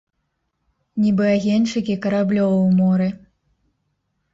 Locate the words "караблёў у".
2.09-2.67